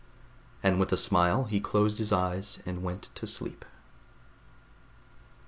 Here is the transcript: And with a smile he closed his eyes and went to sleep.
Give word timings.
And 0.63 0.79
with 0.79 0.91
a 0.91 0.97
smile 0.97 1.43
he 1.43 1.59
closed 1.61 1.99
his 1.99 2.11
eyes 2.11 2.57
and 2.65 2.81
went 2.81 3.11
to 3.13 3.27
sleep. 3.27 3.63